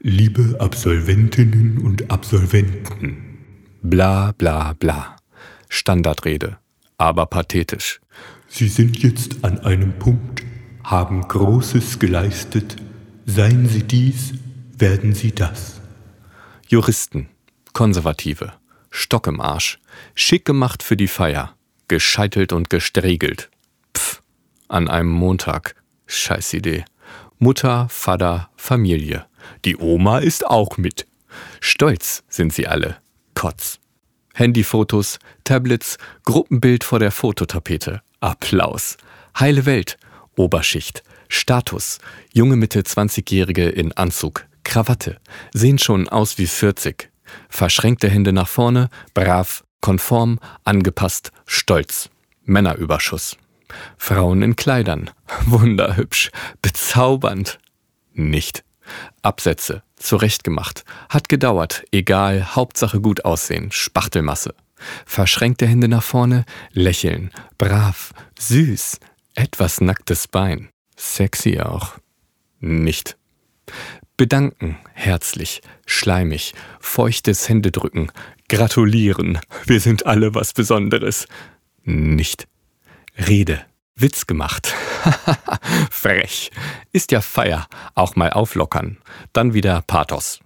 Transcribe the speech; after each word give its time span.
Liebe 0.00 0.56
Absolventinnen 0.60 1.78
und 1.78 2.08
Absolventen. 2.08 3.38
Bla 3.82 4.30
bla 4.30 4.72
bla. 4.74 5.16
Standardrede, 5.68 6.58
aber 6.98 7.26
pathetisch. 7.26 8.00
Sie 8.46 8.68
sind 8.68 9.02
jetzt 9.02 9.44
an 9.44 9.58
einem 9.58 9.98
Punkt, 9.98 10.44
haben 10.84 11.22
Großes 11.22 11.98
geleistet. 11.98 12.76
Seien 13.26 13.68
Sie 13.68 13.82
dies, 13.82 14.34
werden 14.78 15.14
Sie 15.14 15.32
das. 15.32 15.80
Juristen, 16.68 17.28
Konservative, 17.72 18.52
Stock 18.90 19.26
im 19.26 19.40
Arsch, 19.40 19.80
schick 20.14 20.44
gemacht 20.44 20.84
für 20.84 20.96
die 20.96 21.08
Feier, 21.08 21.56
gescheitelt 21.88 22.52
und 22.52 22.70
gestriegelt. 22.70 23.50
Pff, 23.96 24.22
an 24.68 24.86
einem 24.88 25.10
Montag. 25.10 25.74
Scheißidee. 26.06 26.84
Mutter, 27.40 27.86
Vater, 27.88 28.50
Familie. 28.56 29.26
Die 29.64 29.76
Oma 29.76 30.18
ist 30.18 30.44
auch 30.44 30.76
mit. 30.76 31.06
Stolz 31.60 32.24
sind 32.28 32.52
sie 32.52 32.66
alle. 32.66 32.96
Kotz. 33.34 33.78
Handyfotos, 34.34 35.20
Tablets, 35.44 35.98
Gruppenbild 36.24 36.82
vor 36.82 36.98
der 36.98 37.12
Fototapete. 37.12 38.02
Applaus. 38.18 38.96
Heile 39.38 39.66
Welt. 39.66 39.98
Oberschicht. 40.36 41.04
Status. 41.28 41.98
Junge 42.32 42.56
Mitte 42.56 42.80
20-Jährige 42.80 43.68
in 43.68 43.92
Anzug. 43.92 44.44
Krawatte. 44.64 45.18
Sehen 45.52 45.78
schon 45.78 46.08
aus 46.08 46.38
wie 46.38 46.46
40. 46.48 47.08
Verschränkte 47.48 48.08
Hände 48.08 48.32
nach 48.32 48.48
vorne. 48.48 48.88
Brav. 49.14 49.62
Konform. 49.80 50.40
Angepasst. 50.64 51.30
Stolz. 51.46 52.10
Männerüberschuss. 52.44 53.36
Frauen 53.96 54.42
in 54.42 54.56
Kleidern. 54.56 55.10
Wunderhübsch. 55.46 56.30
Bezaubernd. 56.62 57.58
Nicht. 58.14 58.64
Absätze. 59.22 59.82
Zurechtgemacht. 59.96 60.84
Hat 61.08 61.28
gedauert. 61.28 61.84
Egal. 61.92 62.54
Hauptsache 62.54 63.00
gut 63.00 63.24
aussehen. 63.24 63.70
Spachtelmasse. 63.70 64.54
Verschränkte 65.06 65.66
Hände 65.66 65.88
nach 65.88 66.02
vorne. 66.02 66.44
Lächeln. 66.72 67.30
Brav. 67.58 68.12
Süß. 68.38 68.98
Etwas 69.34 69.80
nacktes 69.80 70.28
Bein. 70.28 70.70
Sexy 70.96 71.60
auch. 71.60 71.98
Nicht. 72.60 73.16
Bedanken, 74.16 74.76
herzlich, 74.94 75.62
schleimig, 75.86 76.52
feuchtes 76.80 77.48
Händedrücken, 77.48 78.10
gratulieren, 78.48 79.38
wir 79.64 79.78
sind 79.78 80.06
alle 80.06 80.34
was 80.34 80.52
Besonderes. 80.52 81.28
Nicht. 81.84 82.48
Rede, 83.16 83.64
Witz 83.94 84.26
gemacht. 84.26 84.74
Frech. 85.90 86.50
Ist 86.92 87.12
ja 87.12 87.20
Feier, 87.20 87.66
auch 87.94 88.16
mal 88.16 88.30
auflockern. 88.30 88.98
Dann 89.32 89.54
wieder 89.54 89.82
Pathos. 89.82 90.40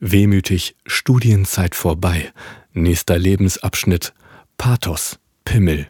Wehmütig, 0.00 0.76
Studienzeit 0.86 1.74
vorbei. 1.74 2.32
Nächster 2.72 3.18
Lebensabschnitt, 3.18 4.12
Pathos, 4.56 5.18
Pimmel. 5.44 5.88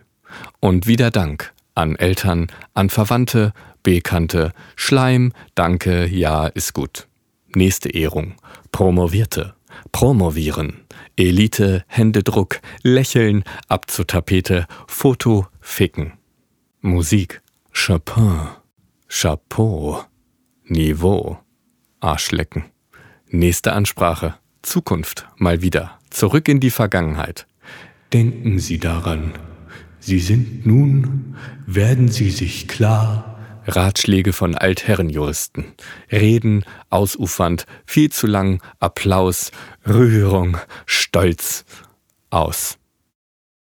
Und 0.61 0.87
wieder 0.87 1.11
Dank 1.11 1.53
an 1.79 1.95
Eltern, 1.95 2.49
an 2.75 2.91
Verwandte, 2.91 3.53
Bekannte, 3.85 4.53
Schleim, 4.75 5.33
Danke, 5.55 6.07
ja, 6.07 6.49
ist 6.49 6.75
gut. 6.75 7.07
Nächste 7.55 7.91
Ehrung. 7.91 8.35
Promovierte. 8.73 9.55
Promovieren. 9.93 10.85
Elite, 11.17 11.85
Händedruck, 11.87 12.61
Lächeln, 12.83 13.45
ab 13.69 13.91
zur 13.91 14.07
Tapete, 14.07 14.67
Foto, 14.89 15.47
Ficken. 15.61 16.15
Musik. 16.81 17.43
Chopin. 17.89 18.49
Chapeau. 19.09 20.05
Niveau. 20.67 21.39
Arschlecken. 22.01 22.65
Nächste 23.31 23.73
Ansprache. 23.73 24.35
Zukunft. 24.61 25.27
Mal 25.39 25.63
wieder. 25.63 25.99
Zurück 26.11 26.49
in 26.49 26.61
die 26.61 26.69
Vergangenheit. 26.69 27.47
Denken 28.13 28.59
Sie 28.59 28.77
daran. 28.77 29.33
Sie 30.01 30.19
sind 30.19 30.67
nun, 30.67 31.37
werden 31.65 32.09
Sie 32.09 32.29
sich 32.29 32.69
klar, 32.69 33.39
Ratschläge 33.65 34.35
von 34.35 34.55
Altherrenjuristen. 34.55 35.65
Reden, 36.13 36.67
ausufernd, 36.91 37.65
viel 37.87 38.13
zu 38.13 38.27
lang, 38.27 38.63
Applaus, 38.81 39.51
Rührung, 39.87 40.59
Stolz, 40.85 41.65
aus. 42.29 42.77